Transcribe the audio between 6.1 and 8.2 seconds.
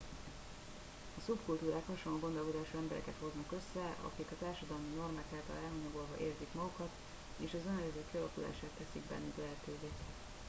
érzik magukat és az önérzet